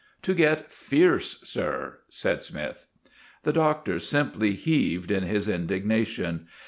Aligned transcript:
"To 0.23 0.33
get 0.33 0.71
fierce, 0.71 1.39
sir," 1.43 1.99
said 2.09 2.43
Smythe. 2.43 2.79
The 3.43 3.53
Doctor 3.53 3.99
simply 3.99 4.53
heaved 4.53 5.11
in 5.11 5.21
his 5.21 5.47
indignation. 5.47 6.47